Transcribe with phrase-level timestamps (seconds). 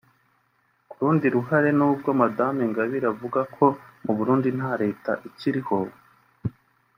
[0.89, 3.65] Ku rundi ruhare nubwo Madamu Ingabire avuga ko
[4.05, 5.77] mu Burundi nta Leta ikiriho